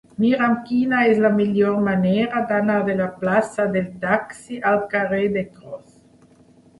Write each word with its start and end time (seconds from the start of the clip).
Mira'm 0.23 0.53
quina 0.67 0.99
és 1.09 1.19
la 1.25 1.29
millor 1.33 1.75
manera 1.87 2.41
d'anar 2.51 2.77
de 2.87 2.95
la 3.01 3.07
plaça 3.25 3.65
del 3.75 3.91
Taxi 4.07 4.57
al 4.71 4.81
carrer 4.95 5.21
de 5.37 5.45
Cros. 5.51 5.93